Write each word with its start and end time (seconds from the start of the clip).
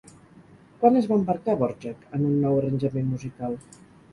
Quan 0.83 0.95
es 1.01 1.09
va 1.11 1.17
embarcar 1.19 1.55
Dvořák 1.59 2.09
en 2.19 2.27
un 2.31 2.41
nou 2.47 2.59
arranjament 2.63 3.13
musical? 3.15 3.59